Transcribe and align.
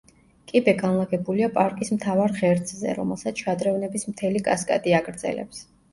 კიბე 0.51 0.71
განლაგებულია 0.77 1.49
პარკის 1.57 1.93
მთავარ 1.97 2.33
ღერძზე, 2.39 2.95
რომელსაც 3.01 3.45
შადრევნების 3.45 4.07
მთელი 4.15 4.43
კასკადი 4.49 4.97
აგრძელებს. 5.03 5.63